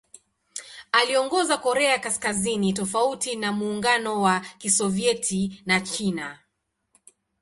[0.91, 6.39] Aliongoza Korea Kaskazini tofauti na Muungano wa Kisovyeti na China.